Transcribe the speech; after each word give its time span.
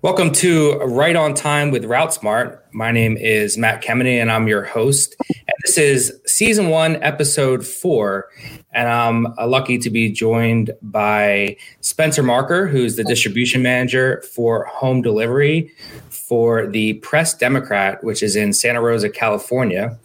Welcome 0.00 0.30
to 0.34 0.78
Right 0.78 1.16
on 1.16 1.34
Time 1.34 1.72
with 1.72 1.82
RouteSmart. 1.82 2.60
My 2.70 2.92
name 2.92 3.16
is 3.16 3.58
Matt 3.58 3.82
Kemeny 3.82 4.20
and 4.20 4.30
I'm 4.30 4.46
your 4.46 4.62
host. 4.62 5.16
And 5.28 5.56
this 5.64 5.76
is 5.76 6.20
season 6.24 6.68
one, 6.68 7.02
episode 7.02 7.66
four. 7.66 8.28
And 8.72 8.86
I'm 8.86 9.26
uh, 9.26 9.48
lucky 9.48 9.76
to 9.78 9.90
be 9.90 10.12
joined 10.12 10.70
by 10.82 11.56
Spencer 11.80 12.22
Marker, 12.22 12.68
who's 12.68 12.94
the 12.94 13.02
distribution 13.02 13.60
manager 13.60 14.22
for 14.32 14.66
home 14.66 15.02
delivery 15.02 15.72
for 16.10 16.68
the 16.68 16.94
Press 16.94 17.34
Democrat, 17.34 18.04
which 18.04 18.22
is 18.22 18.36
in 18.36 18.52
Santa 18.52 18.80
Rosa, 18.80 19.10
California, 19.10 19.98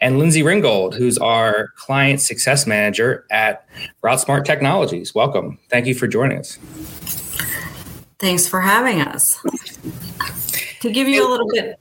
and 0.00 0.18
Lindsay 0.18 0.42
Ringgold, 0.42 0.94
who's 0.94 1.18
our 1.18 1.68
client 1.76 2.22
success 2.22 2.66
manager 2.66 3.26
at 3.30 3.68
RouteSmart 4.02 4.46
Technologies. 4.46 5.14
Welcome. 5.14 5.58
Thank 5.68 5.84
you 5.84 5.94
for 5.94 6.06
joining 6.06 6.38
us. 6.38 6.58
Thanks 8.18 8.46
for 8.46 8.60
having 8.60 9.00
us. 9.00 9.38
To 10.80 10.90
give 10.90 11.08
you 11.08 11.26
a 11.26 11.28
little 11.28 11.48
bit. 11.48 11.80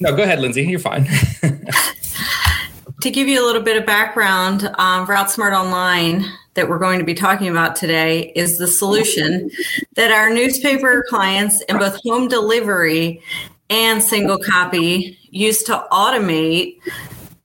No, 0.00 0.14
go 0.14 0.22
ahead, 0.22 0.40
Lindsay. 0.40 0.62
You're 0.62 0.78
fine. 0.78 1.06
to 3.00 3.10
give 3.10 3.28
you 3.28 3.44
a 3.44 3.44
little 3.44 3.62
bit 3.62 3.76
of 3.76 3.86
background, 3.86 4.64
um, 4.78 5.06
RouteSmart 5.06 5.52
Online 5.52 6.24
that 6.54 6.68
we're 6.68 6.78
going 6.78 6.98
to 6.98 7.04
be 7.04 7.14
talking 7.14 7.48
about 7.48 7.76
today 7.76 8.32
is 8.34 8.58
the 8.58 8.66
solution 8.66 9.50
that 9.94 10.10
our 10.10 10.28
newspaper 10.28 11.04
clients 11.08 11.60
in 11.62 11.78
both 11.78 12.00
home 12.02 12.26
delivery 12.26 13.22
and 13.70 14.02
single 14.02 14.38
copy 14.38 15.18
use 15.30 15.62
to 15.62 15.86
automate 15.92 16.78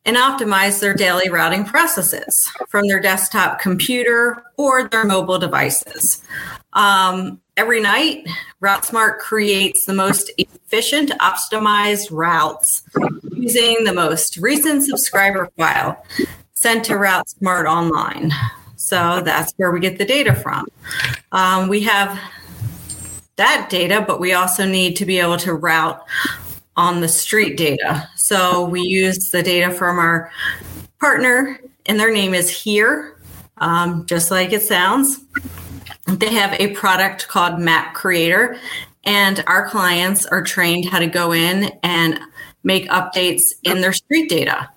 and 0.06 0.18
optimize 0.18 0.80
their 0.80 0.94
daily 0.94 1.30
routing 1.30 1.64
processes 1.64 2.50
from 2.70 2.88
their 2.88 3.00
desktop 3.00 3.60
computer 3.60 4.44
or 4.58 4.88
their 4.88 5.06
mobile 5.06 5.40
devices. 5.40 6.24
Um, 6.74 7.40
every 7.58 7.82
night, 7.82 8.28
RouteSmart 8.62 9.20
creates 9.20 9.86
the 9.86 9.94
most 9.94 10.32
efficient, 10.38 11.12
optimized 11.20 12.08
routes 12.12 12.84
using 13.32 13.84
the 13.84 13.94
most 13.94 14.38
recent 14.38 14.84
subscriber 14.84 15.50
file 15.58 16.06
sent 16.54 16.86
to 16.86 16.94
RouteSmart 16.94 17.66
Online. 17.66 18.32
So 18.76 19.22
that's 19.22 19.54
where 19.58 19.72
we 19.72 19.80
get 19.80 19.98
the 19.98 20.06
data 20.06 20.36
from. 20.36 20.68
Um, 21.32 21.70
we 21.70 21.82
have 21.84 22.20
that 23.36 23.68
data, 23.70 24.04
but 24.06 24.20
we 24.20 24.34
also 24.34 24.66
need 24.66 24.96
to 24.98 25.06
be 25.06 25.20
able 25.20 25.38
to 25.38 25.54
route 25.54 26.04
on 26.76 27.02
the 27.02 27.08
street 27.08 27.58
data. 27.58 28.10
So 28.16 28.66
we 28.66 28.82
use 28.82 29.30
the 29.30 29.44
data 29.44 29.72
from 29.72 30.00
our 30.00 30.32
partner, 31.00 31.60
and 31.86 32.00
their 32.00 32.12
name 32.12 32.34
is 32.34 32.50
Here, 32.50 33.18
um, 33.58 34.06
just 34.06 34.32
like 34.32 34.54
it 34.54 34.64
sounds. 34.64 35.20
They 36.08 36.34
have 36.34 36.54
a 36.60 36.74
product 36.74 37.28
called 37.28 37.60
Map 37.60 37.94
Creator, 37.94 38.58
and 39.06 39.44
our 39.48 39.68
clients 39.70 40.26
are 40.26 40.44
trained 40.44 40.86
how 40.86 41.00
to 41.00 41.08
go 41.08 41.34
in 41.34 41.72
and 41.84 42.20
make 42.64 42.88
updates 42.90 43.42
in 43.64 43.82
their 43.82 43.94
street 43.94 44.30
data. 44.30 44.70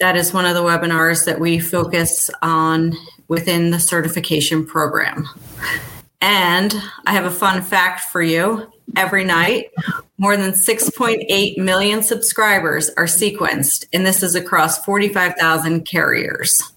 That 0.00 0.16
is 0.16 0.32
one 0.32 0.46
of 0.46 0.54
the 0.54 0.62
webinars 0.62 1.26
that 1.26 1.40
we 1.40 1.58
focus 1.58 2.30
on 2.42 2.96
within 3.28 3.70
the 3.70 3.78
certification 3.78 4.66
program. 4.66 5.28
And 6.20 6.74
I 7.06 7.12
have 7.12 7.24
a 7.24 7.30
fun 7.30 7.62
fact 7.62 8.00
for 8.00 8.22
you. 8.22 8.70
Every 8.96 9.24
night, 9.24 9.70
more 10.18 10.36
than 10.36 10.50
6.8 10.50 11.58
million 11.58 12.02
subscribers 12.02 12.90
are 12.96 13.04
sequenced, 13.04 13.86
and 13.92 14.04
this 14.04 14.22
is 14.22 14.34
across 14.34 14.84
45,000 14.84 15.86
carriers. 15.86 16.72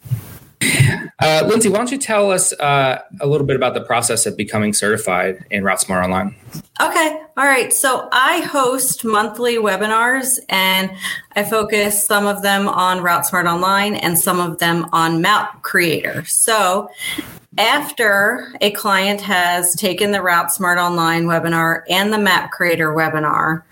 Uh, 1.20 1.46
Lindsay, 1.48 1.70
why 1.70 1.78
don't 1.78 1.92
you 1.92 1.98
tell 1.98 2.32
us 2.32 2.52
uh, 2.54 3.02
a 3.22 3.28
little 3.28 3.48
bit 3.48 3.56
about 3.56 3.74
the 3.74 3.82
process 3.82 4.26
of 4.26 4.36
becoming 4.36 4.74
certified 4.74 5.46
in 5.50 5.64
RouteSmart 5.64 6.04
Online? 6.04 6.36
Okay. 6.82 7.22
All 7.38 7.46
right. 7.46 7.72
So 7.72 8.10
I 8.12 8.42
host 8.42 9.06
monthly 9.06 9.56
webinars 9.56 10.40
and 10.50 10.92
I 11.36 11.44
focus 11.44 12.06
some 12.06 12.26
of 12.26 12.42
them 12.42 12.68
on 12.68 13.00
RouteSmart 13.00 13.52
Online 13.52 13.96
and 13.96 14.20
some 14.20 14.40
of 14.40 14.60
them 14.60 14.88
on 14.92 15.22
Map 15.22 15.62
Creator. 15.62 16.26
So 16.26 16.90
after 17.58 18.52
a 18.62 18.72
client 18.72 19.22
has 19.22 19.76
taken 19.76 20.12
the 20.12 20.20
RouteSmart 20.20 20.78
Online 20.78 21.26
webinar 21.26 21.84
and 21.90 22.12
the 22.12 22.18
Map 22.18 22.52
Creator 22.52 22.90
webinar, 22.90 23.64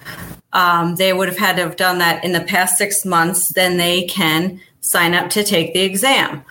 um, 0.53 0.95
they 0.95 1.13
would 1.13 1.27
have 1.27 1.37
had 1.37 1.55
to 1.57 1.63
have 1.63 1.75
done 1.75 1.99
that 1.99 2.23
in 2.23 2.33
the 2.33 2.41
past 2.41 2.77
six 2.77 3.05
months, 3.05 3.49
then 3.53 3.77
they 3.77 4.05
can 4.05 4.59
sign 4.81 5.13
up 5.13 5.29
to 5.31 5.43
take 5.43 5.73
the 5.73 5.81
exam. 5.81 6.43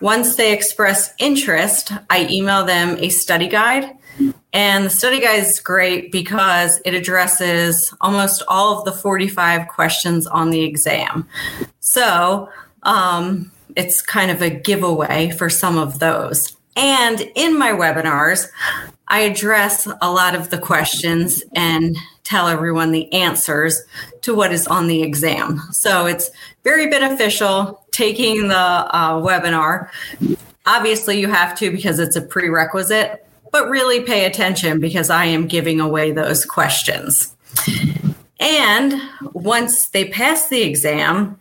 Once 0.00 0.36
they 0.36 0.52
express 0.52 1.12
interest, 1.18 1.92
I 2.10 2.26
email 2.30 2.64
them 2.64 2.96
a 2.98 3.08
study 3.08 3.48
guide. 3.48 3.90
And 4.52 4.84
the 4.84 4.90
study 4.90 5.20
guide 5.20 5.42
is 5.42 5.60
great 5.60 6.12
because 6.12 6.80
it 6.84 6.94
addresses 6.94 7.92
almost 8.00 8.42
all 8.48 8.78
of 8.78 8.84
the 8.84 8.92
45 8.92 9.68
questions 9.68 10.26
on 10.26 10.50
the 10.50 10.62
exam. 10.62 11.26
So 11.80 12.48
um, 12.82 13.50
it's 13.76 14.02
kind 14.02 14.30
of 14.30 14.42
a 14.42 14.50
giveaway 14.50 15.30
for 15.30 15.48
some 15.48 15.78
of 15.78 15.98
those. 15.98 16.56
And 16.76 17.20
in 17.34 17.58
my 17.58 17.72
webinars, 17.72 18.48
I 19.08 19.20
address 19.20 19.88
a 20.00 20.10
lot 20.10 20.34
of 20.34 20.50
the 20.50 20.58
questions 20.58 21.42
and 21.54 21.96
tell 22.24 22.48
everyone 22.48 22.92
the 22.92 23.12
answers 23.12 23.82
to 24.22 24.34
what 24.34 24.52
is 24.52 24.66
on 24.66 24.86
the 24.86 25.02
exam. 25.02 25.60
So 25.72 26.06
it's 26.06 26.30
very 26.64 26.88
beneficial 26.88 27.84
taking 27.90 28.48
the 28.48 28.56
uh, 28.56 29.14
webinar. 29.14 29.88
Obviously, 30.66 31.20
you 31.20 31.28
have 31.28 31.58
to 31.58 31.70
because 31.70 31.98
it's 31.98 32.16
a 32.16 32.22
prerequisite, 32.22 33.26
but 33.50 33.68
really 33.68 34.02
pay 34.02 34.24
attention 34.24 34.80
because 34.80 35.10
I 35.10 35.26
am 35.26 35.48
giving 35.48 35.80
away 35.80 36.12
those 36.12 36.44
questions. 36.44 37.34
And 38.38 39.00
once 39.32 39.88
they 39.88 40.08
pass 40.08 40.48
the 40.48 40.62
exam, 40.62 41.38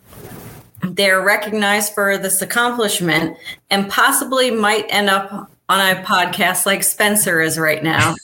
they're 0.83 1.21
recognized 1.21 1.93
for 1.93 2.17
this 2.17 2.41
accomplishment 2.41 3.37
and 3.69 3.89
possibly 3.89 4.51
might 4.51 4.85
end 4.89 5.09
up 5.09 5.49
on 5.69 5.79
a 5.79 6.01
podcast 6.03 6.65
like 6.65 6.83
Spencer 6.83 7.39
is 7.39 7.57
right 7.57 7.83
now, 7.83 8.15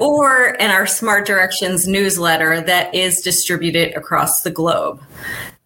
or 0.00 0.54
in 0.54 0.70
our 0.70 0.86
Smart 0.86 1.26
Directions 1.26 1.86
newsletter 1.86 2.60
that 2.62 2.94
is 2.94 3.20
distributed 3.20 3.94
across 3.94 4.42
the 4.42 4.50
globe. 4.50 5.02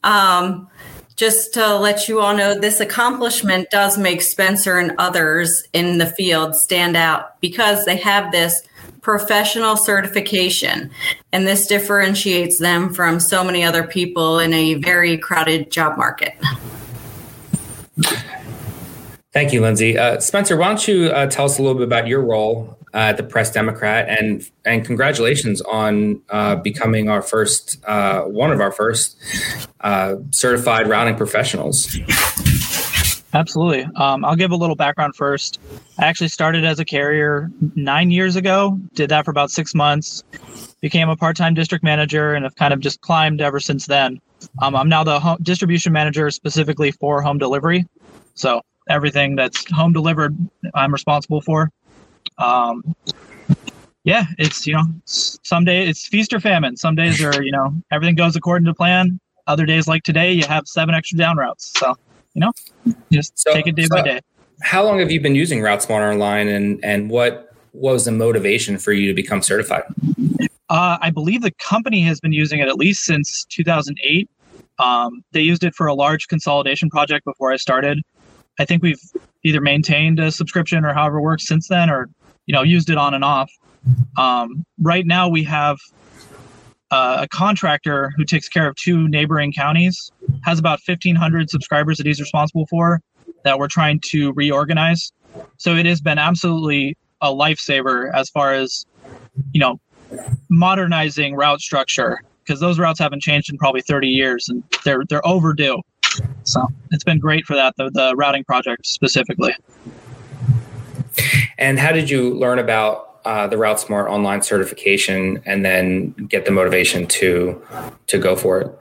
Um, 0.04 0.68
just 1.16 1.52
to 1.54 1.76
let 1.76 2.08
you 2.08 2.20
all 2.20 2.36
know, 2.36 2.58
this 2.58 2.78
accomplishment 2.78 3.70
does 3.70 3.98
make 3.98 4.22
Spencer 4.22 4.78
and 4.78 4.94
others 4.98 5.64
in 5.72 5.98
the 5.98 6.06
field 6.06 6.54
stand 6.54 6.96
out 6.96 7.40
because 7.40 7.84
they 7.84 7.96
have 7.96 8.30
this 8.30 8.62
professional 9.02 9.76
certification. 9.76 10.90
And 11.32 11.46
this 11.46 11.66
differentiates 11.66 12.58
them 12.58 12.94
from 12.94 13.18
so 13.18 13.42
many 13.42 13.64
other 13.64 13.82
people 13.82 14.38
in 14.38 14.52
a 14.52 14.74
very 14.74 15.18
crowded 15.18 15.72
job 15.72 15.98
market. 15.98 16.34
Thank 19.32 19.52
you, 19.52 19.60
Lindsay. 19.60 19.98
Uh, 19.98 20.20
Spencer, 20.20 20.56
why 20.56 20.68
don't 20.68 20.86
you 20.86 21.06
uh, 21.06 21.26
tell 21.26 21.46
us 21.46 21.58
a 21.58 21.62
little 21.62 21.76
bit 21.76 21.86
about 21.86 22.06
your 22.06 22.22
role 22.22 22.77
uh, 22.94 22.98
at 22.98 23.16
the 23.16 23.22
Press 23.22 23.50
Democrat, 23.52 24.08
and 24.08 24.48
and 24.64 24.84
congratulations 24.84 25.60
on 25.62 26.20
uh, 26.30 26.56
becoming 26.56 27.08
our 27.08 27.22
first, 27.22 27.78
uh, 27.86 28.22
one 28.22 28.50
of 28.50 28.60
our 28.60 28.72
first 28.72 29.16
uh, 29.80 30.16
certified 30.30 30.88
routing 30.88 31.16
professionals. 31.16 31.96
Absolutely. 33.34 33.86
Um, 33.96 34.24
I'll 34.24 34.36
give 34.36 34.52
a 34.52 34.56
little 34.56 34.76
background 34.76 35.14
first. 35.14 35.60
I 35.98 36.06
actually 36.06 36.28
started 36.28 36.64
as 36.64 36.80
a 36.80 36.84
carrier 36.84 37.50
nine 37.74 38.10
years 38.10 38.36
ago. 38.36 38.78
Did 38.94 39.10
that 39.10 39.26
for 39.26 39.30
about 39.30 39.50
six 39.50 39.74
months. 39.74 40.24
Became 40.80 41.10
a 41.10 41.16
part-time 41.16 41.54
district 41.54 41.84
manager, 41.84 42.34
and 42.34 42.44
have 42.44 42.56
kind 42.56 42.72
of 42.72 42.80
just 42.80 43.00
climbed 43.02 43.40
ever 43.40 43.60
since 43.60 43.86
then. 43.86 44.20
Um, 44.62 44.74
I'm 44.74 44.88
now 44.88 45.04
the 45.04 45.36
distribution 45.42 45.92
manager 45.92 46.30
specifically 46.30 46.90
for 46.92 47.20
home 47.20 47.38
delivery. 47.38 47.86
So 48.34 48.62
everything 48.88 49.36
that's 49.36 49.70
home 49.72 49.92
delivered, 49.92 50.36
I'm 50.74 50.92
responsible 50.92 51.40
for. 51.40 51.70
Um, 52.38 52.94
yeah, 54.04 54.24
it's 54.38 54.66
you 54.66 54.74
know, 54.74 54.84
some 55.04 55.64
days 55.64 55.88
it's 55.88 56.06
feast 56.06 56.32
or 56.32 56.40
famine. 56.40 56.76
Some 56.76 56.94
days 56.94 57.22
are 57.22 57.42
you 57.42 57.52
know 57.52 57.74
everything 57.90 58.14
goes 58.14 58.36
according 58.36 58.66
to 58.66 58.74
plan. 58.74 59.20
Other 59.46 59.66
days 59.66 59.88
like 59.88 60.02
today, 60.02 60.32
you 60.32 60.46
have 60.46 60.66
seven 60.66 60.94
extra 60.94 61.18
down 61.18 61.36
routes. 61.36 61.72
So 61.78 61.94
you 62.34 62.40
know, 62.40 62.52
just 63.12 63.38
so, 63.38 63.52
take 63.52 63.66
it 63.66 63.74
day 63.74 63.84
so 63.84 63.96
by 63.96 64.02
day. 64.02 64.20
How 64.62 64.84
long 64.84 64.98
have 64.98 65.10
you 65.10 65.20
been 65.20 65.34
using 65.34 65.60
RouteSmart 65.60 66.12
Online, 66.12 66.48
and 66.48 66.84
and 66.84 67.10
what 67.10 67.52
was 67.72 68.04
the 68.04 68.12
motivation 68.12 68.78
for 68.78 68.92
you 68.92 69.08
to 69.08 69.14
become 69.14 69.42
certified? 69.42 69.84
Uh, 70.70 70.98
I 71.00 71.10
believe 71.10 71.42
the 71.42 71.52
company 71.52 72.02
has 72.02 72.20
been 72.20 72.32
using 72.32 72.60
it 72.60 72.68
at 72.68 72.76
least 72.76 73.04
since 73.04 73.44
2008. 73.46 74.28
Um, 74.78 75.22
they 75.32 75.40
used 75.40 75.64
it 75.64 75.74
for 75.74 75.86
a 75.86 75.94
large 75.94 76.28
consolidation 76.28 76.90
project 76.90 77.24
before 77.24 77.52
I 77.52 77.56
started, 77.56 78.02
I 78.58 78.64
think 78.64 78.82
we've 78.82 79.00
either 79.44 79.60
maintained 79.60 80.18
a 80.18 80.32
subscription 80.32 80.84
or 80.84 80.92
however 80.92 81.18
it 81.18 81.22
works 81.22 81.46
since 81.46 81.68
then, 81.68 81.90
or 81.90 82.08
you 82.48 82.54
know 82.54 82.62
used 82.62 82.90
it 82.90 82.96
on 82.96 83.14
and 83.14 83.22
off. 83.22 83.52
Um, 84.16 84.64
right 84.80 85.06
now, 85.06 85.28
we 85.28 85.44
have 85.44 85.78
uh, 86.90 87.18
a 87.20 87.28
contractor 87.28 88.10
who 88.16 88.24
takes 88.24 88.48
care 88.48 88.66
of 88.66 88.74
two 88.74 89.06
neighboring 89.08 89.52
counties, 89.52 90.10
has 90.42 90.58
about 90.58 90.80
1,500 90.84 91.50
subscribers 91.50 91.98
that 91.98 92.06
he's 92.06 92.20
responsible 92.20 92.66
for 92.66 93.00
that 93.44 93.58
we're 93.58 93.68
trying 93.68 94.00
to 94.00 94.32
reorganize. 94.32 95.12
So 95.58 95.76
it 95.76 95.86
has 95.86 96.00
been 96.00 96.18
absolutely 96.18 96.96
a 97.20 97.28
lifesaver 97.28 98.12
as 98.14 98.30
far 98.30 98.54
as, 98.54 98.86
you 99.52 99.60
know, 99.60 99.78
modernizing 100.48 101.36
route 101.36 101.60
structure 101.60 102.22
because 102.42 102.60
those 102.60 102.78
routes 102.78 102.98
haven't 102.98 103.20
changed 103.20 103.50
in 103.52 103.58
probably 103.58 103.82
30 103.82 104.08
years 104.08 104.48
and 104.48 104.64
they're 104.84 105.04
they're 105.08 105.26
overdue. 105.26 105.80
So 106.44 106.66
it's 106.90 107.04
been 107.04 107.18
great 107.18 107.44
for 107.44 107.54
that 107.54 107.74
the, 107.76 107.90
the 107.92 108.14
routing 108.16 108.44
project 108.44 108.86
specifically. 108.86 109.54
And 111.58 111.78
how 111.78 111.92
did 111.92 112.08
you 112.08 112.34
learn 112.34 112.58
about 112.58 113.18
uh, 113.24 113.46
the 113.48 113.56
RouteSmart 113.56 114.08
online 114.08 114.42
certification 114.42 115.42
and 115.44 115.64
then 115.64 116.10
get 116.28 116.44
the 116.44 116.50
motivation 116.52 117.06
to 117.08 117.60
to 118.06 118.18
go 118.18 118.36
for 118.36 118.60
it? 118.60 118.78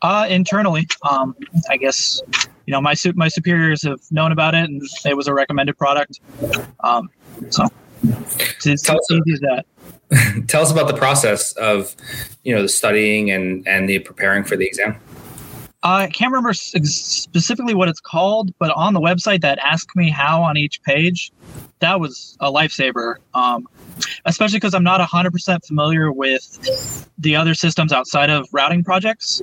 Uh, 0.00 0.26
internally, 0.30 0.86
um, 1.08 1.36
I 1.70 1.76
guess 1.76 2.20
you 2.66 2.72
know 2.72 2.80
my 2.80 2.94
my 3.14 3.28
superiors 3.28 3.82
have 3.82 4.00
known 4.10 4.32
about 4.32 4.54
it 4.54 4.64
and 4.64 4.82
it 5.04 5.16
was 5.16 5.28
a 5.28 5.34
recommended 5.34 5.76
product. 5.76 6.20
Um, 6.80 7.10
so 7.50 7.66
it's, 8.02 8.66
it's 8.66 8.82
Tell 8.82 8.96
us- 8.96 9.10
easy 9.10 9.32
as 9.34 9.40
that. 9.40 9.66
Tell 10.48 10.62
us 10.62 10.72
about 10.72 10.88
the 10.88 10.96
process 10.96 11.52
of 11.52 11.94
you 12.42 12.54
know 12.54 12.62
the 12.62 12.68
studying 12.68 13.30
and 13.30 13.66
and 13.68 13.88
the 13.88 13.98
preparing 13.98 14.44
for 14.44 14.56
the 14.56 14.66
exam. 14.66 14.96
Uh, 15.84 16.06
I 16.06 16.06
can't 16.08 16.32
remember 16.32 16.52
specifically 16.54 17.72
what 17.72 17.88
it's 17.88 18.00
called, 18.00 18.52
but 18.58 18.72
on 18.72 18.94
the 18.94 19.00
website 19.00 19.42
that 19.42 19.58
asked 19.60 19.94
me 19.94 20.10
how 20.10 20.42
on 20.42 20.56
each 20.56 20.82
page, 20.82 21.30
that 21.78 22.00
was 22.00 22.36
a 22.40 22.50
lifesaver. 22.50 23.16
Um, 23.32 23.68
especially 24.24 24.56
because 24.56 24.74
I'm 24.74 24.82
not 24.82 25.00
100% 25.00 25.64
familiar 25.64 26.12
with 26.12 27.08
the 27.18 27.36
other 27.36 27.54
systems 27.54 27.92
outside 27.92 28.28
of 28.28 28.48
routing 28.52 28.82
projects. 28.82 29.40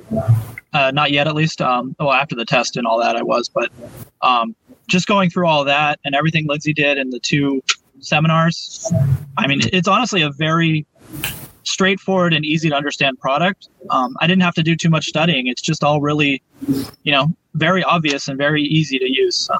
Uh, 0.72 0.90
not 0.90 1.10
yet, 1.10 1.26
at 1.26 1.34
least. 1.34 1.62
Um, 1.62 1.96
well, 1.98 2.12
after 2.12 2.34
the 2.34 2.44
test 2.44 2.76
and 2.76 2.86
all 2.86 3.00
that, 3.00 3.16
I 3.16 3.22
was, 3.22 3.48
but 3.48 3.70
um, 4.20 4.54
just 4.88 5.06
going 5.06 5.30
through 5.30 5.46
all 5.46 5.64
that 5.64 5.98
and 6.04 6.14
everything 6.14 6.46
Lindsay 6.46 6.74
did 6.74 6.98
in 6.98 7.10
the 7.10 7.20
two 7.20 7.62
seminars. 8.00 8.92
I 9.38 9.46
mean, 9.46 9.60
it's 9.72 9.88
honestly 9.88 10.20
a 10.20 10.30
very 10.30 10.86
straightforward 11.66 12.32
and 12.32 12.44
easy 12.44 12.68
to 12.70 12.74
understand 12.74 13.18
product. 13.20 13.68
Um, 13.90 14.16
I 14.20 14.26
didn't 14.26 14.42
have 14.42 14.54
to 14.54 14.62
do 14.62 14.76
too 14.76 14.90
much 14.90 15.06
studying. 15.06 15.46
It's 15.46 15.62
just 15.62 15.84
all 15.84 16.00
really, 16.00 16.42
you 17.02 17.12
know, 17.12 17.28
very 17.54 17.82
obvious 17.84 18.28
and 18.28 18.38
very 18.38 18.62
easy 18.62 18.98
to 18.98 19.10
use. 19.10 19.36
So, 19.36 19.54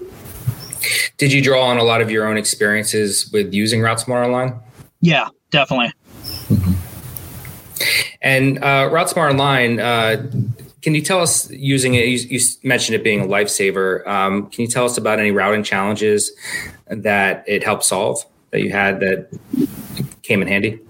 Did 1.17 1.32
you 1.32 1.43
draw 1.43 1.67
on 1.67 1.79
a 1.79 1.82
lot 1.85 2.00
of 2.00 2.11
your 2.11 2.26
own 2.26 2.37
experiences 2.37 3.31
with 3.32 3.53
using 3.53 3.81
RouteSmart 3.81 4.25
Online? 4.25 4.58
yeah, 5.00 5.29
definitely. 5.50 5.93
And 8.23 8.58
uh, 8.58 8.91
RouteSmart 8.91 9.31
Online, 9.31 9.79
uh, 9.79 10.31
can 10.82 10.94
you 10.94 11.03
tell 11.03 11.20
us 11.20 11.50
using 11.50 11.94
it? 11.94 12.06
You, 12.06 12.38
you 12.38 12.41
mentioned 12.62 12.94
it 12.94 13.05
being 13.05 13.20
a 13.20 13.26
lifesaver. 13.26 14.06
Um, 14.06 14.49
can 14.50 14.62
you 14.62 14.69
tell 14.69 14.85
us 14.85 14.97
about 14.97 15.19
any 15.19 15.32
routing 15.32 15.62
challenges 15.62 16.32
that 16.88 17.44
it 17.47 17.62
helped 17.62 17.85
solve 17.85 18.25
that 18.50 18.61
you 18.62 18.70
had 18.70 19.00
that 19.00 19.29
came 20.23 20.43
in 20.43 20.49
handy? 20.49 20.81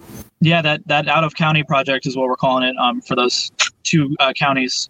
Yeah, 0.40 0.62
that 0.62 0.86
that 0.86 1.08
out 1.08 1.24
of 1.24 1.34
county 1.34 1.62
project 1.62 2.06
is 2.06 2.16
what 2.16 2.28
we're 2.28 2.36
calling 2.36 2.64
it 2.64 2.76
um, 2.78 3.00
for 3.00 3.16
those 3.16 3.50
two 3.82 4.14
uh, 4.20 4.32
counties. 4.34 4.88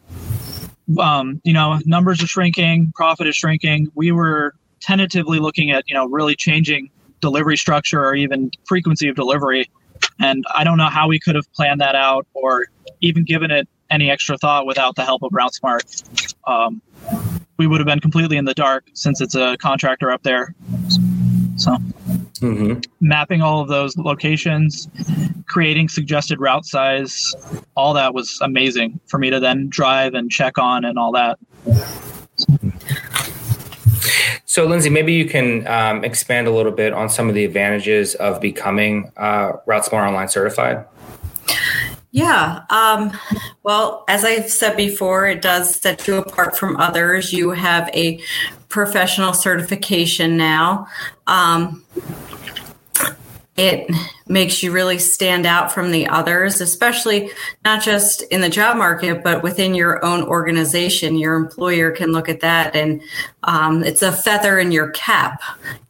Um, 0.99 1.41
you 1.45 1.53
know, 1.53 1.79
numbers 1.85 2.23
are 2.23 2.27
shrinking, 2.27 2.93
profit 2.95 3.27
is 3.27 3.37
shrinking. 3.37 3.89
We 3.95 4.13
were 4.13 4.55
tentatively 4.81 5.39
looking 5.39 5.71
at 5.71 5.85
you 5.89 5.95
know 5.95 6.07
really 6.07 6.35
changing 6.35 6.91
delivery 7.21 7.57
structure 7.57 8.05
or 8.05 8.15
even 8.15 8.51
frequency 8.67 9.09
of 9.09 9.17
delivery, 9.17 9.71
and 10.19 10.45
I 10.55 10.65
don't 10.65 10.79
know 10.79 10.89
how 10.89 11.09
we 11.09 11.19
could 11.19 11.37
have 11.37 11.51
planned 11.53 11.81
that 11.81 11.95
out 11.95 12.27
or 12.35 12.67
even 13.01 13.25
given 13.25 13.51
it 13.51 13.69
any 13.91 14.11
extra 14.11 14.37
thought 14.39 14.67
without 14.67 14.97
the 14.97 15.05
help 15.05 15.23
of 15.23 15.31
RouteSmart. 15.31 16.35
Um, 16.47 16.83
we 17.57 17.67
would 17.67 17.81
have 17.81 17.87
been 17.87 18.01
completely 18.01 18.37
in 18.37 18.45
the 18.45 18.55
dark 18.55 18.89
since 18.95 19.21
it's 19.21 19.35
a 19.35 19.57
contractor 19.59 20.11
up 20.11 20.23
there. 20.23 20.55
So 21.57 21.77
Mm-hmm. 22.41 22.81
mapping 23.01 23.43
all 23.43 23.61
of 23.61 23.69
those 23.69 23.97
locations, 23.97 24.89
creating 25.47 25.89
suggested 25.89 26.41
route 26.41 26.67
size, 26.67 27.35
all 27.77 27.95
that 27.95 28.15
was 28.15 28.39
amazing 28.43 29.01
for 29.07 29.19
me 29.19 29.31
to 29.31 29.41
then 29.41 29.69
drive 29.69 30.15
and 30.15 30.31
check 30.31 30.59
on 30.59 30.85
and 30.85 30.99
all 30.99 31.13
that. 31.13 31.39
So, 34.45 34.65
Lindsay, 34.65 34.91
maybe 34.91 35.13
you 35.13 35.27
can 35.27 35.67
um, 35.67 36.05
expand 36.05 36.47
a 36.47 36.51
little 36.51 36.73
bit 36.73 36.93
on 36.93 37.11
some 37.11 37.29
of 37.29 37.35
the 37.35 37.45
advantages 37.45 38.15
of 38.15 38.41
becoming 38.41 39.13
uh, 39.17 39.53
RouteSmart 39.67 40.09
Online 40.09 40.29
certified. 40.29 40.85
Yeah. 42.11 42.63
Um, 42.71 43.13
well, 43.63 44.05
as 44.09 44.25
I've 44.25 44.51
said 44.51 44.75
before, 44.75 45.27
it 45.27 45.43
does 45.43 45.75
set 45.75 46.07
you 46.09 46.17
apart 46.17 46.57
from 46.57 46.79
others. 46.79 47.35
You 47.35 47.51
have 47.51 47.91
a 47.93 48.19
professional 48.71 49.35
certification 49.35 50.39
now. 50.39 50.87
Um, 51.27 51.85
it 53.57 53.91
makes 54.29 54.63
you 54.63 54.71
really 54.71 54.99
stand 54.99 55.47
out 55.47 55.73
from 55.73 55.91
the 55.91 56.07
others, 56.09 56.61
especially 56.61 57.31
not 57.65 57.83
just 57.83 58.23
in 58.25 58.41
the 58.41 58.51
job 58.51 58.77
market, 58.77 59.25
but 59.25 59.43
within 59.43 59.75
your 59.75 60.05
own 60.05 60.23
organization. 60.25 61.17
Your 61.17 61.37
employer 61.37 61.91
can 61.91 62.13
look 62.13 62.29
at 62.29 62.41
that, 62.41 62.77
and 62.77 63.01
um, 63.45 63.83
it's 63.83 64.03
a 64.03 64.13
feather 64.13 64.59
in 64.59 64.73
your 64.73 64.91
cap 64.91 65.41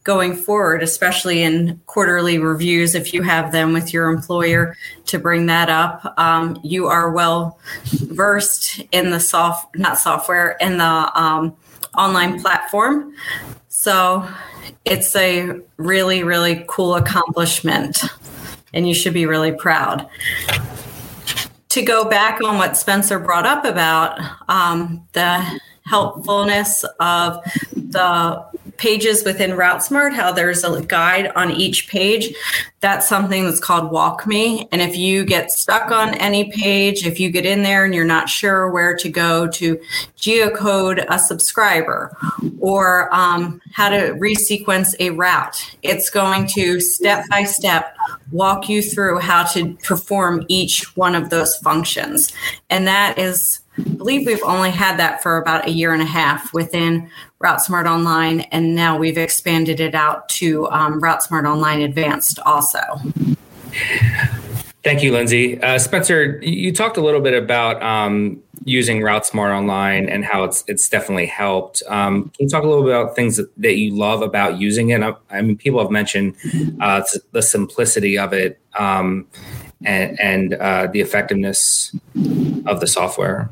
going 0.03 0.35
forward, 0.35 0.81
especially 0.81 1.43
in 1.43 1.81
quarterly 1.87 2.37
reviews. 2.39 2.95
If 2.95 3.13
you 3.13 3.21
have 3.23 3.51
them 3.51 3.73
with 3.73 3.91
your 3.91 4.09
employer 4.09 4.77
to 5.07 5.19
bring 5.19 5.47
that 5.47 5.69
up, 5.69 6.13
um, 6.17 6.59
you 6.63 6.87
are 6.87 7.11
well 7.11 7.59
versed 7.85 8.81
in 8.91 9.09
the 9.09 9.19
soft, 9.19 9.75
not 9.75 9.97
software, 9.97 10.55
in 10.61 10.77
the 10.77 11.11
um, 11.19 11.57
online 11.97 12.39
platform. 12.39 13.13
So 13.67 14.25
it's 14.89 15.15
a 15.15 15.59
really, 15.77 16.23
really 16.23 16.65
cool 16.67 16.95
accomplishment, 16.95 18.01
and 18.73 18.87
you 18.87 18.93
should 18.93 19.13
be 19.13 19.25
really 19.25 19.51
proud. 19.51 20.07
To 21.69 21.81
go 21.81 22.09
back 22.09 22.41
on 22.41 22.57
what 22.57 22.77
Spencer 22.77 23.19
brought 23.19 23.45
up 23.45 23.65
about 23.65 24.19
um, 24.49 25.05
the 25.13 25.59
helpfulness 25.85 26.83
of 26.99 27.43
the 27.73 28.45
pages 28.77 29.23
within 29.23 29.51
RouteSmart, 29.51 30.13
how 30.13 30.31
there's 30.31 30.63
a 30.63 30.81
guide 30.81 31.31
on 31.35 31.51
each 31.51 31.87
page. 31.87 32.33
That's 32.79 33.09
something 33.09 33.43
that's 33.43 33.59
called 33.59 33.91
WalkMe. 33.91 34.67
And 34.71 34.81
if 34.81 34.95
you 34.95 35.25
get 35.25 35.51
stuck 35.51 35.89
on 35.89 36.13
any 36.15 36.51
page, 36.51 37.07
if 37.07 37.19
you 37.19 37.31
get 37.31 37.45
in 37.45 37.63
there 37.63 37.85
and 37.85 37.93
you're 37.93 38.05
not 38.05 38.29
sure 38.29 38.69
where 38.69 38.95
to 38.97 39.09
go 39.09 39.47
to 39.47 39.81
geocode 40.17 41.03
a 41.09 41.17
subscriber 41.17 42.15
or 42.59 43.13
um, 43.13 43.59
how 43.73 43.89
to 43.89 44.13
resequence 44.19 44.93
a 44.99 45.09
route, 45.09 45.75
it's 45.81 46.11
going 46.11 46.45
to 46.53 46.79
step 46.79 47.25
by 47.29 47.43
step 47.43 47.97
walk 48.31 48.69
you 48.69 48.83
through 48.83 49.19
how 49.19 49.43
to 49.43 49.73
perform 49.83 50.45
each 50.47 50.95
one 50.95 51.15
of 51.15 51.31
those 51.31 51.55
functions. 51.57 52.31
And 52.69 52.85
that 52.85 53.17
is 53.17 53.61
I 53.79 53.83
believe 53.83 54.25
we've 54.25 54.43
only 54.43 54.71
had 54.71 54.97
that 54.97 55.21
for 55.21 55.37
about 55.37 55.67
a 55.67 55.71
year 55.71 55.93
and 55.93 56.01
a 56.01 56.05
half 56.05 56.51
within 56.51 57.11
RouteSmart 57.43 57.85
Online, 57.85 58.41
and 58.41 58.73
now 58.73 58.97
we've 58.97 59.17
expanded 59.17 59.79
it 59.79 59.93
out 59.93 60.27
to 60.29 60.67
um, 60.69 60.99
RouteSmart 60.99 61.47
Online 61.47 61.81
Advanced 61.81 62.39
also. 62.39 62.66
Thank 64.83 65.03
you, 65.03 65.11
Lindsay. 65.11 65.61
Uh, 65.61 65.79
Spencer, 65.79 66.39
you 66.41 66.71
talked 66.71 66.97
a 66.97 67.01
little 67.01 67.19
bit 67.19 67.33
about 67.33 67.81
um, 67.83 68.41
using 68.63 69.01
RouteSmart 69.01 69.53
Online 69.53 70.07
and 70.07 70.23
how 70.23 70.43
it's 70.43 70.63
it's 70.67 70.87
definitely 70.87 71.25
helped. 71.25 71.83
Um, 71.87 72.23
can 72.29 72.45
you 72.45 72.49
talk 72.49 72.63
a 72.63 72.67
little 72.67 72.83
bit 72.83 72.93
about 72.93 73.15
things 73.15 73.37
that, 73.37 73.49
that 73.57 73.75
you 73.75 73.93
love 73.93 74.21
about 74.21 74.59
using 74.59 74.89
it? 74.89 75.01
I, 75.01 75.13
I 75.29 75.41
mean, 75.41 75.57
people 75.57 75.81
have 75.81 75.91
mentioned 75.91 76.35
uh, 76.79 77.03
the 77.31 77.41
simplicity 77.41 78.17
of 78.17 78.33
it 78.33 78.59
um, 78.77 79.27
and, 79.83 80.19
and 80.19 80.53
uh, 80.53 80.87
the 80.87 81.01
effectiveness 81.01 81.95
of 82.65 82.79
the 82.79 82.87
software. 82.87 83.49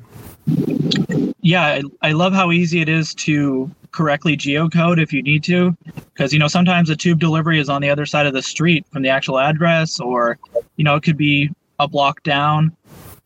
Yeah, 1.45 1.61
I, 1.61 1.83
I 2.01 2.11
love 2.13 2.33
how 2.33 2.51
easy 2.51 2.81
it 2.81 2.89
is 2.89 3.13
to 3.13 3.69
correctly 3.91 4.35
geocode 4.35 4.99
if 4.99 5.13
you 5.13 5.21
need 5.21 5.43
to, 5.43 5.77
because 6.11 6.33
you 6.33 6.39
know 6.39 6.47
sometimes 6.47 6.89
a 6.89 6.95
tube 6.95 7.19
delivery 7.19 7.59
is 7.59 7.69
on 7.69 7.83
the 7.83 7.89
other 7.91 8.07
side 8.07 8.25
of 8.25 8.33
the 8.33 8.41
street 8.41 8.83
from 8.91 9.03
the 9.03 9.09
actual 9.09 9.37
address, 9.37 9.99
or 9.99 10.39
you 10.75 10.83
know 10.83 10.95
it 10.95 11.03
could 11.03 11.17
be 11.17 11.51
a 11.77 11.87
block 11.87 12.23
down. 12.23 12.75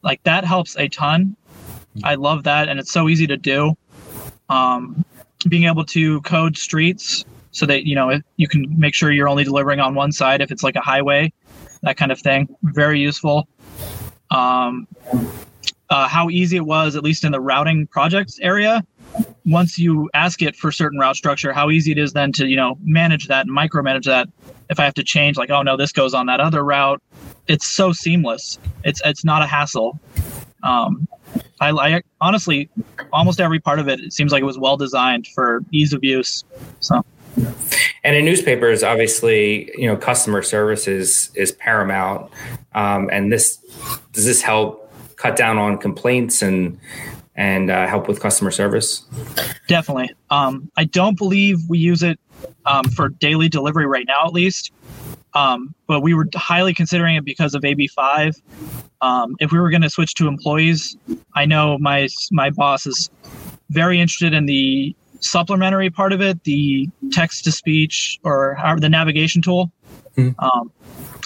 Like 0.01 0.21
that 0.23 0.43
helps 0.43 0.75
a 0.75 0.89
ton. 0.89 1.37
I 2.03 2.15
love 2.15 2.43
that, 2.43 2.67
and 2.67 2.77
it's 2.77 2.91
so 2.91 3.07
easy 3.07 3.25
to 3.25 3.37
do. 3.37 3.77
Um, 4.49 5.05
being 5.47 5.63
able 5.63 5.85
to 5.85 6.19
code 6.23 6.57
streets 6.57 7.23
so 7.51 7.65
that 7.67 7.87
you 7.87 7.95
know 7.95 8.19
you 8.35 8.49
can 8.49 8.77
make 8.77 8.95
sure 8.95 9.13
you're 9.13 9.29
only 9.29 9.45
delivering 9.45 9.79
on 9.79 9.95
one 9.95 10.11
side 10.11 10.41
if 10.41 10.51
it's 10.51 10.61
like 10.61 10.75
a 10.75 10.81
highway, 10.81 11.31
that 11.83 11.95
kind 11.95 12.11
of 12.11 12.19
thing. 12.19 12.53
Very 12.63 12.99
useful. 12.99 13.47
Um, 14.29 14.89
uh, 15.89 16.07
how 16.07 16.29
easy 16.29 16.57
it 16.57 16.65
was, 16.65 16.95
at 16.95 17.03
least 17.03 17.23
in 17.23 17.31
the 17.31 17.39
routing 17.39 17.87
projects 17.87 18.39
area. 18.41 18.85
Once 19.45 19.79
you 19.79 20.09
ask 20.13 20.41
it 20.41 20.55
for 20.55 20.71
certain 20.71 20.99
route 20.99 21.15
structure, 21.15 21.51
how 21.51 21.69
easy 21.69 21.91
it 21.91 21.97
is 21.97 22.13
then 22.13 22.31
to 22.31 22.47
you 22.47 22.55
know 22.55 22.77
manage 22.83 23.27
that 23.27 23.47
and 23.47 23.55
micromanage 23.55 24.05
that. 24.05 24.27
If 24.69 24.79
I 24.79 24.85
have 24.85 24.93
to 24.95 25.03
change, 25.03 25.37
like 25.37 25.49
oh 25.49 25.63
no, 25.63 25.75
this 25.77 25.91
goes 25.91 26.13
on 26.13 26.27
that 26.27 26.39
other 26.39 26.63
route, 26.63 27.01
it's 27.47 27.65
so 27.65 27.91
seamless. 27.91 28.59
It's 28.83 29.01
it's 29.03 29.23
not 29.23 29.41
a 29.41 29.47
hassle. 29.47 29.99
Um, 30.61 31.07
I, 31.61 31.71
I 31.71 32.01
honestly, 32.21 32.69
almost 33.11 33.39
every 33.39 33.59
part 33.59 33.79
of 33.79 33.87
it, 33.87 33.99
it 33.99 34.13
seems 34.13 34.31
like 34.31 34.41
it 34.41 34.45
was 34.45 34.59
well 34.59 34.77
designed 34.77 35.27
for 35.27 35.63
ease 35.71 35.93
of 35.93 36.03
use. 36.03 36.43
So 36.79 37.03
And 38.03 38.15
in 38.15 38.25
newspapers, 38.25 38.83
obviously, 38.83 39.71
you 39.77 39.87
know, 39.87 39.95
customer 39.95 40.41
service 40.41 40.87
is 40.87 41.31
is 41.35 41.51
paramount. 41.51 42.31
Um, 42.73 43.09
and 43.11 43.31
this 43.31 43.57
does 44.13 44.25
this 44.25 44.41
help 44.41 44.88
cut 45.19 45.35
down 45.35 45.57
on 45.57 45.77
complaints 45.77 46.41
and 46.41 46.79
and 47.35 47.69
uh, 47.69 47.87
help 47.87 48.07
with 48.07 48.19
customer 48.19 48.51
service? 48.51 49.05
Definitely. 49.67 50.11
Um, 50.29 50.69
I 50.75 50.85
don't 50.85 51.17
believe 51.17 51.59
we 51.69 51.77
use 51.77 52.03
it 52.03 52.19
um, 52.65 52.85
for 52.89 53.09
daily 53.09 53.47
delivery 53.47 53.85
right 53.85 54.05
now, 54.05 54.25
at 54.25 54.33
least. 54.33 54.71
Um, 55.33 55.73
but 55.87 56.01
we 56.01 56.13
were 56.13 56.27
highly 56.35 56.73
considering 56.73 57.15
it 57.15 57.23
because 57.23 57.53
of 57.53 57.61
AB5. 57.61 58.41
Um, 59.01 59.35
if 59.39 59.51
we 59.51 59.59
were 59.59 59.69
going 59.69 59.83
to 59.83 59.89
switch 59.89 60.15
to 60.15 60.27
employees, 60.27 60.97
I 61.35 61.45
know 61.45 61.77
my 61.77 62.09
my 62.31 62.49
boss 62.49 62.85
is 62.85 63.09
very 63.69 64.01
interested 64.01 64.33
in 64.33 64.45
the 64.45 64.95
supplementary 65.21 65.89
part 65.89 66.11
of 66.11 66.21
it, 66.21 66.43
the 66.43 66.89
text 67.11 67.43
to 67.43 67.51
speech 67.51 68.19
or 68.23 68.57
the 68.79 68.89
navigation 68.89 69.41
tool. 69.41 69.71
Mm-hmm. 70.17 70.39
Um, 70.43 70.71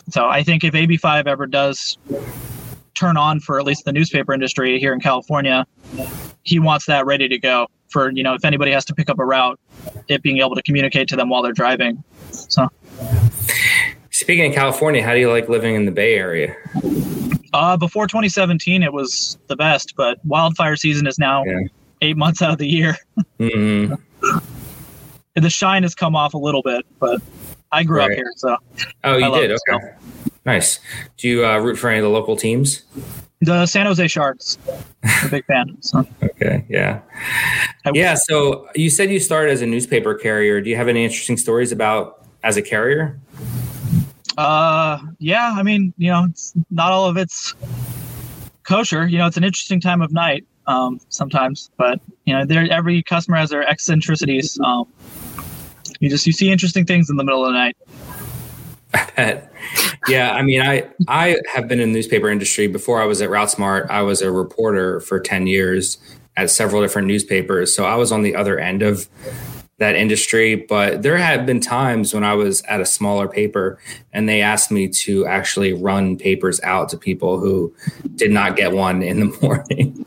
so 0.09 0.27
I 0.27 0.43
think 0.43 0.63
if 0.63 0.73
AB5 0.73 1.27
ever 1.27 1.47
does 1.47 1.97
turn 2.93 3.17
on 3.17 3.39
for 3.39 3.59
at 3.59 3.65
least 3.65 3.85
the 3.85 3.93
newspaper 3.93 4.33
industry 4.33 4.79
here 4.79 4.93
in 4.93 4.99
California, 4.99 5.65
he 6.43 6.59
wants 6.59 6.85
that 6.85 7.05
ready 7.05 7.27
to 7.27 7.37
go 7.37 7.67
for 7.89 8.11
you 8.11 8.23
know 8.23 8.33
if 8.33 8.43
anybody 8.43 8.71
has 8.71 8.85
to 8.85 8.95
pick 8.95 9.09
up 9.09 9.19
a 9.19 9.25
route, 9.25 9.59
it 10.07 10.21
being 10.21 10.39
able 10.39 10.55
to 10.55 10.61
communicate 10.63 11.07
to 11.09 11.15
them 11.15 11.29
while 11.29 11.41
they're 11.41 11.53
driving. 11.53 12.03
So. 12.31 12.67
Speaking 14.11 14.49
of 14.49 14.55
California, 14.55 15.03
how 15.03 15.13
do 15.13 15.19
you 15.19 15.29
like 15.29 15.49
living 15.49 15.75
in 15.75 15.85
the 15.85 15.91
Bay 15.91 16.15
Area? 16.15 16.55
Uh, 17.53 17.77
before 17.77 18.07
2017, 18.07 18.83
it 18.83 18.93
was 18.93 19.37
the 19.47 19.55
best, 19.55 19.95
but 19.95 20.23
wildfire 20.25 20.75
season 20.75 21.07
is 21.07 21.19
now 21.19 21.43
yeah. 21.45 21.61
eight 22.01 22.17
months 22.17 22.41
out 22.41 22.51
of 22.51 22.57
the 22.57 22.67
year. 22.67 22.95
Mm-hmm. 23.39 23.95
the 25.35 25.49
shine 25.49 25.83
has 25.83 25.95
come 25.95 26.15
off 26.15 26.33
a 26.33 26.37
little 26.37 26.61
bit, 26.61 26.85
but 26.99 27.21
I 27.71 27.83
grew 27.83 27.99
right. 27.99 28.11
up 28.11 28.15
here, 28.15 28.31
so. 28.35 28.57
Oh, 29.03 29.17
you 29.17 29.31
did? 29.31 29.51
Okay. 29.51 29.93
Nice. 30.45 30.79
Do 31.17 31.27
you 31.27 31.45
uh, 31.45 31.57
root 31.59 31.77
for 31.77 31.89
any 31.89 31.99
of 31.99 32.03
the 32.03 32.09
local 32.09 32.35
teams? 32.35 32.83
The 33.41 33.65
San 33.65 33.85
Jose 33.85 34.07
Sharks. 34.07 34.57
I'm 35.03 35.27
a 35.27 35.29
big 35.29 35.45
fan. 35.45 35.77
So. 35.81 36.05
okay. 36.23 36.65
Yeah. 36.69 37.01
Yeah. 37.93 38.15
So 38.15 38.67
you 38.75 38.89
said 38.89 39.11
you 39.11 39.19
started 39.19 39.51
as 39.51 39.61
a 39.61 39.65
newspaper 39.65 40.15
carrier. 40.15 40.61
Do 40.61 40.69
you 40.69 40.75
have 40.75 40.87
any 40.87 41.03
interesting 41.03 41.37
stories 41.37 41.71
about 41.71 42.25
as 42.43 42.57
a 42.57 42.61
carrier? 42.61 43.19
Uh, 44.37 44.99
yeah. 45.19 45.53
I 45.57 45.63
mean, 45.63 45.93
you 45.97 46.09
know, 46.09 46.25
it's 46.29 46.53
not 46.71 46.91
all 46.91 47.05
of 47.05 47.17
it's 47.17 47.53
kosher. 48.63 49.07
You 49.07 49.17
know, 49.17 49.27
it's 49.27 49.37
an 49.37 49.43
interesting 49.43 49.81
time 49.81 50.01
of 50.01 50.11
night 50.11 50.45
um, 50.67 50.99
sometimes, 51.09 51.69
but 51.77 51.99
you 52.25 52.33
know, 52.33 52.45
there 52.45 52.71
every 52.71 53.03
customer 53.03 53.37
has 53.37 53.49
their 53.49 53.63
eccentricities. 53.63 54.57
Um, 54.63 54.87
you 55.99 56.09
just 56.09 56.25
you 56.25 56.33
see 56.33 56.51
interesting 56.51 56.85
things 56.85 57.09
in 57.09 57.17
the 57.17 57.23
middle 57.23 57.45
of 57.45 57.53
the 57.53 57.59
night. 57.59 57.77
yeah, 60.07 60.31
I 60.33 60.41
mean, 60.41 60.61
I 60.61 60.89
I 61.07 61.37
have 61.53 61.67
been 61.67 61.79
in 61.79 61.91
the 61.91 61.97
newspaper 61.97 62.29
industry 62.29 62.67
before 62.67 63.01
I 63.01 63.05
was 63.05 63.21
at 63.21 63.29
RouteSmart. 63.29 63.89
I 63.89 64.01
was 64.01 64.21
a 64.21 64.31
reporter 64.31 64.99
for 64.99 65.19
ten 65.19 65.47
years 65.47 65.97
at 66.35 66.49
several 66.49 66.81
different 66.81 67.07
newspapers, 67.07 67.75
so 67.75 67.85
I 67.85 67.95
was 67.95 68.11
on 68.11 68.23
the 68.23 68.35
other 68.35 68.59
end 68.59 68.81
of 68.81 69.07
that 69.77 69.95
industry. 69.95 70.55
But 70.55 71.03
there 71.03 71.17
have 71.17 71.45
been 71.45 71.59
times 71.59 72.13
when 72.13 72.23
I 72.23 72.33
was 72.33 72.61
at 72.63 72.81
a 72.81 72.85
smaller 72.85 73.27
paper 73.27 73.79
and 74.11 74.29
they 74.29 74.41
asked 74.41 74.71
me 74.71 74.87
to 74.89 75.25
actually 75.25 75.73
run 75.73 76.17
papers 76.17 76.59
out 76.61 76.89
to 76.89 76.97
people 76.97 77.39
who 77.39 77.73
did 78.15 78.31
not 78.31 78.55
get 78.55 78.71
one 78.71 79.01
in 79.01 79.19
the 79.19 79.37
morning 79.41 80.05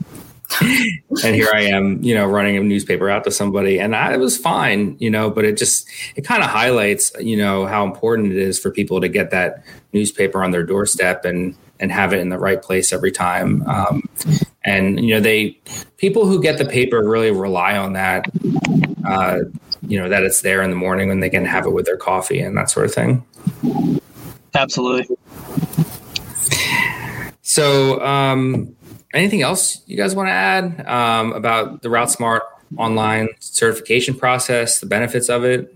and 0.60 1.34
here 1.34 1.48
I 1.52 1.62
am, 1.62 2.02
you 2.02 2.14
know, 2.14 2.26
running 2.26 2.56
a 2.56 2.60
newspaper 2.60 3.10
out 3.10 3.24
to 3.24 3.30
somebody, 3.30 3.78
and 3.78 3.94
I, 3.94 4.14
it 4.14 4.20
was 4.20 4.36
fine, 4.36 4.96
you 4.98 5.10
know, 5.10 5.30
but 5.30 5.44
it 5.44 5.56
just 5.56 5.88
it 6.14 6.22
kind 6.22 6.42
of 6.42 6.50
highlights, 6.50 7.12
you 7.20 7.36
know, 7.36 7.66
how 7.66 7.84
important 7.84 8.32
it 8.32 8.38
is 8.38 8.58
for 8.58 8.70
people 8.70 9.00
to 9.00 9.08
get 9.08 9.30
that 9.30 9.64
newspaper 9.96 10.42
on 10.42 10.50
their 10.50 10.62
doorstep 10.62 11.24
and 11.24 11.56
and 11.78 11.92
have 11.92 12.12
it 12.12 12.20
in 12.20 12.28
the 12.28 12.38
right 12.38 12.62
place 12.62 12.92
every 12.92 13.12
time. 13.12 13.62
Um, 13.68 14.08
and 14.64 15.00
you 15.00 15.14
know, 15.14 15.20
they 15.20 15.58
people 15.96 16.26
who 16.26 16.42
get 16.42 16.58
the 16.58 16.64
paper 16.64 17.02
really 17.02 17.30
rely 17.30 17.76
on 17.76 17.94
that. 17.94 18.26
Uh, 19.06 19.40
you 19.86 20.00
know 20.00 20.08
that 20.08 20.22
it's 20.24 20.40
there 20.40 20.62
in 20.62 20.70
the 20.70 20.76
morning 20.76 21.08
when 21.08 21.20
they 21.20 21.30
can 21.30 21.44
have 21.44 21.66
it 21.66 21.70
with 21.70 21.86
their 21.86 21.96
coffee 21.96 22.40
and 22.40 22.56
that 22.56 22.70
sort 22.70 22.86
of 22.86 22.94
thing. 22.94 23.24
Absolutely. 24.54 25.16
So, 27.42 28.02
um, 28.02 28.74
anything 29.14 29.42
else 29.42 29.82
you 29.86 29.96
guys 29.96 30.14
want 30.14 30.28
to 30.28 30.32
add 30.32 30.86
um, 30.86 31.32
about 31.32 31.82
the 31.82 31.88
RouteSmart 31.88 32.40
online 32.76 33.28
certification 33.38 34.14
process, 34.14 34.80
the 34.80 34.86
benefits 34.86 35.28
of 35.28 35.44
it? 35.44 35.74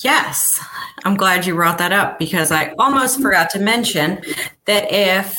Yes, 0.00 0.60
I'm 1.04 1.16
glad 1.16 1.44
you 1.44 1.54
brought 1.54 1.78
that 1.78 1.92
up 1.92 2.20
because 2.20 2.52
I 2.52 2.72
almost 2.78 3.20
forgot 3.20 3.50
to 3.50 3.58
mention 3.58 4.22
that 4.66 4.92
if 4.92 5.34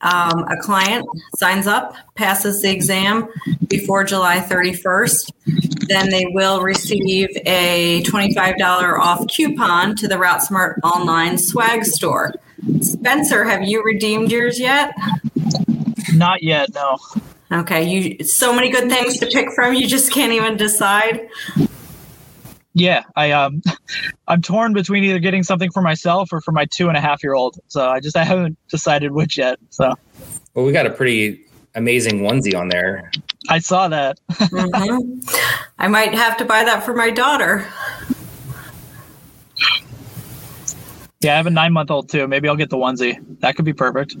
um, 0.00 0.44
a 0.48 0.56
client 0.60 1.06
signs 1.36 1.68
up, 1.68 1.94
passes 2.16 2.62
the 2.62 2.70
exam 2.70 3.28
before 3.68 4.02
July 4.02 4.38
31st, 4.40 5.86
then 5.86 6.10
they 6.10 6.26
will 6.30 6.62
receive 6.62 7.28
a 7.46 8.02
$25 8.02 8.98
off 8.98 9.24
coupon 9.28 9.94
to 9.94 10.08
the 10.08 10.16
RouteSmart 10.16 10.80
online 10.82 11.38
swag 11.38 11.84
store. 11.84 12.34
Spencer, 12.80 13.44
have 13.44 13.62
you 13.62 13.84
redeemed 13.84 14.32
yours 14.32 14.58
yet? 14.58 14.92
Not 16.14 16.42
yet, 16.42 16.74
no. 16.74 16.98
Okay, 17.52 17.88
you 17.88 18.24
so 18.24 18.52
many 18.52 18.70
good 18.70 18.90
things 18.90 19.18
to 19.18 19.26
pick 19.26 19.52
from, 19.52 19.74
you 19.74 19.86
just 19.86 20.10
can't 20.10 20.32
even 20.32 20.56
decide. 20.56 21.28
Yeah, 22.74 23.02
I 23.16 23.32
um, 23.32 23.62
I'm 24.28 24.42
torn 24.42 24.72
between 24.72 25.04
either 25.04 25.18
getting 25.18 25.42
something 25.42 25.70
for 25.70 25.82
myself 25.82 26.32
or 26.32 26.40
for 26.40 26.52
my 26.52 26.64
two 26.66 26.88
and 26.88 26.96
a 26.96 27.00
half 27.00 27.22
year 27.22 27.34
old. 27.34 27.58
So 27.68 27.88
I 27.88 28.00
just 28.00 28.16
I 28.22 28.24
haven't 28.24 28.58
decided 28.68 29.12
which 29.12 29.38
yet. 29.38 29.58
So. 29.70 29.94
Well, 30.54 30.66
we 30.66 30.72
got 30.72 30.86
a 30.86 30.90
pretty 30.90 31.44
amazing 31.74 32.20
onesie 32.20 32.58
on 32.58 32.68
there. 32.68 33.10
I 33.48 33.58
saw 33.58 33.88
that. 33.88 34.20
mm-hmm. 34.30 35.20
I 35.78 35.88
might 35.88 36.14
have 36.14 36.36
to 36.38 36.44
buy 36.44 36.64
that 36.64 36.84
for 36.84 36.94
my 36.94 37.10
daughter. 37.10 37.66
Yeah, 41.20 41.34
I 41.34 41.36
have 41.36 41.46
a 41.46 41.50
nine 41.50 41.72
month 41.72 41.90
old 41.90 42.08
too. 42.08 42.26
Maybe 42.26 42.48
I'll 42.48 42.56
get 42.56 42.70
the 42.70 42.76
onesie. 42.76 43.18
That 43.40 43.56
could 43.56 43.64
be 43.64 43.72
perfect. 43.72 44.16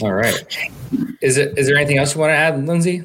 All 0.00 0.12
right. 0.12 0.44
Is 1.20 1.36
it? 1.36 1.58
Is 1.58 1.66
there 1.66 1.76
anything 1.76 1.98
else 1.98 2.14
you 2.14 2.20
want 2.20 2.30
to 2.30 2.36
add, 2.36 2.66
Lindsay? 2.66 3.04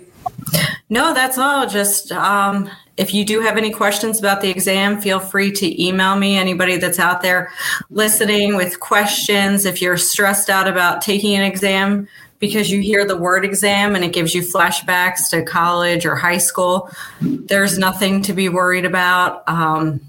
No, 0.89 1.13
that's 1.13 1.37
all. 1.37 1.67
Just 1.67 2.11
um, 2.11 2.69
if 2.97 3.13
you 3.13 3.25
do 3.25 3.41
have 3.41 3.57
any 3.57 3.71
questions 3.71 4.19
about 4.19 4.41
the 4.41 4.49
exam, 4.49 5.01
feel 5.01 5.19
free 5.19 5.51
to 5.51 5.83
email 5.83 6.15
me. 6.15 6.37
Anybody 6.37 6.77
that's 6.77 6.99
out 6.99 7.21
there 7.21 7.51
listening 7.89 8.55
with 8.55 8.79
questions, 8.79 9.65
if 9.65 9.81
you're 9.81 9.97
stressed 9.97 10.49
out 10.49 10.67
about 10.67 11.01
taking 11.01 11.35
an 11.35 11.43
exam 11.43 12.07
because 12.39 12.69
you 12.69 12.81
hear 12.81 13.05
the 13.05 13.17
word 13.17 13.45
exam 13.45 13.95
and 13.95 14.03
it 14.03 14.13
gives 14.13 14.35
you 14.35 14.41
flashbacks 14.41 15.29
to 15.29 15.43
college 15.43 16.05
or 16.05 16.15
high 16.15 16.37
school, 16.37 16.89
there's 17.21 17.79
nothing 17.79 18.21
to 18.21 18.33
be 18.33 18.49
worried 18.49 18.85
about. 18.85 19.47
Um, 19.47 20.01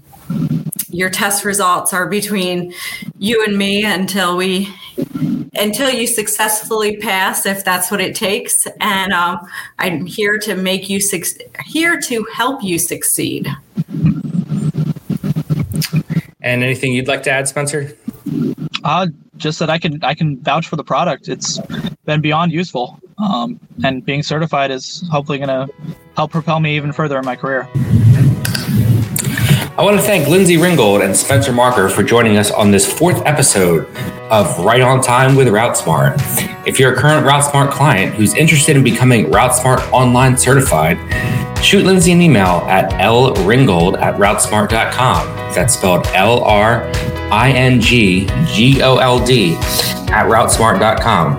your 0.89 1.09
test 1.09 1.43
results 1.43 1.93
are 1.93 2.07
between 2.07 2.73
you 3.17 3.43
and 3.43 3.57
me 3.57 3.83
until 3.83 4.37
we 4.37 4.73
until 5.55 5.89
you 5.89 6.07
successfully 6.07 6.97
pass 6.97 7.45
if 7.45 7.63
that's 7.63 7.91
what 7.91 8.01
it 8.01 8.15
takes. 8.15 8.67
And 8.79 9.13
um, 9.13 9.39
i'm 9.79 10.05
here 10.05 10.37
to 10.39 10.55
make 10.55 10.89
you 10.89 10.99
su- 10.99 11.23
here 11.65 11.99
to 12.01 12.25
help 12.33 12.63
you 12.63 12.79
succeed. 12.79 13.47
And 16.41 16.63
anything 16.63 16.93
you'd 16.93 17.07
like 17.07 17.23
to 17.23 17.31
add 17.31 17.47
spencer? 17.47 17.97
Uh, 18.83 19.07
just 19.37 19.59
that 19.59 19.69
i 19.69 19.77
can 19.77 20.01
i 20.03 20.13
can 20.13 20.39
vouch 20.39 20.67
for 20.67 20.75
the 20.75 20.83
product. 20.83 21.27
It's 21.27 21.59
been 22.05 22.21
beyond 22.21 22.51
useful 22.51 22.99
um, 23.17 23.59
and 23.83 24.05
being 24.05 24.23
certified 24.23 24.71
is 24.71 25.07
hopefully 25.11 25.37
going 25.37 25.49
to 25.49 25.73
help 26.15 26.31
propel 26.31 26.59
me 26.59 26.75
even 26.75 26.91
further 26.91 27.17
in 27.17 27.25
my 27.25 27.35
career 27.35 27.67
I 29.77 29.83
want 29.83 29.97
to 29.97 30.01
thank 30.01 30.29
Lindsay 30.29 30.55
Ringgold 30.55 31.01
and 31.01 31.13
Spencer 31.13 31.51
Marker 31.51 31.89
for 31.89 32.01
joining 32.01 32.37
us 32.37 32.49
on 32.49 32.71
this 32.71 32.89
fourth 32.91 33.21
episode 33.25 33.93
of 34.31 34.57
Right 34.59 34.79
on 34.79 35.01
Time 35.01 35.35
with 35.35 35.47
RouteSmart. 35.47 36.15
If 36.65 36.79
you're 36.79 36.93
a 36.93 36.95
current 36.95 37.27
RouteSmart 37.27 37.71
client 37.71 38.15
who's 38.15 38.33
interested 38.35 38.77
in 38.77 38.85
becoming 38.85 39.25
RouteSmart 39.25 39.91
Online 39.91 40.37
Certified, 40.37 40.97
shoot 41.61 41.83
Lindsay 41.83 42.13
an 42.13 42.21
email 42.21 42.63
at 42.69 42.89
lringgold 43.43 43.97
at 43.97 44.15
routesmart.com. 44.15 45.27
That's 45.53 45.73
spelled 45.73 46.07
L 46.13 46.41
R 46.45 46.89
I 47.29 47.51
N 47.51 47.81
G 47.81 48.29
G 48.45 48.81
O 48.81 48.95
L 48.99 49.25
D 49.25 49.55
at 50.07 50.25
routesmart.com. 50.27 51.33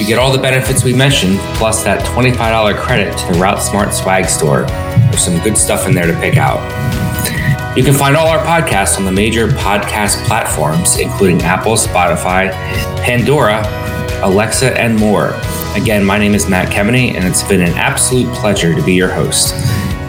You 0.00 0.06
get 0.06 0.18
all 0.18 0.32
the 0.32 0.38
benefits 0.40 0.84
we 0.84 0.94
mentioned, 0.94 1.38
plus 1.56 1.84
that 1.84 2.02
$25 2.06 2.78
credit 2.78 3.12
to 3.18 3.26
the 3.26 3.38
RouteSmart 3.38 3.92
swag 3.92 4.24
store. 4.24 4.62
There's 4.62 5.22
some 5.22 5.38
good 5.44 5.58
stuff 5.58 5.86
in 5.86 5.94
there 5.94 6.06
to 6.06 6.18
pick 6.18 6.38
out. 6.38 7.09
You 7.76 7.84
can 7.84 7.94
find 7.94 8.16
all 8.16 8.26
our 8.26 8.44
podcasts 8.44 8.98
on 8.98 9.04
the 9.04 9.12
major 9.12 9.46
podcast 9.46 10.26
platforms, 10.26 10.98
including 10.98 11.40
Apple, 11.42 11.74
Spotify, 11.74 12.50
Pandora, 13.04 13.62
Alexa, 14.24 14.76
and 14.76 14.98
more. 14.98 15.34
Again, 15.76 16.04
my 16.04 16.18
name 16.18 16.34
is 16.34 16.48
Matt 16.48 16.72
Kemeny, 16.72 17.14
and 17.14 17.24
it's 17.24 17.44
been 17.44 17.60
an 17.60 17.72
absolute 17.74 18.26
pleasure 18.34 18.74
to 18.74 18.82
be 18.82 18.94
your 18.94 19.08
host. 19.08 19.54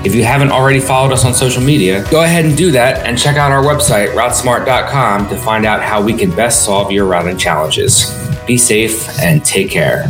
If 0.04 0.16
you 0.16 0.24
haven't 0.24 0.50
already 0.50 0.80
followed 0.80 1.12
us 1.12 1.24
on 1.24 1.36
social 1.36 1.62
media, 1.62 2.04
go 2.10 2.24
ahead 2.24 2.46
and 2.46 2.58
do 2.58 2.72
that 2.72 3.06
and 3.06 3.16
check 3.16 3.38
out 3.38 3.52
our 3.52 3.62
website, 3.62 4.16
routesmart.com, 4.16 5.30
to 5.30 5.38
find 5.38 5.64
out 5.64 5.84
how 5.84 6.02
we 6.02 6.14
can 6.14 6.32
best 6.32 6.66
solve 6.66 6.92
your 6.92 7.06
routing 7.06 7.38
challenges. 7.38 8.12
Be 8.48 8.58
safe 8.58 9.08
and 9.20 9.46
take 9.46 9.70
care. 9.70 10.06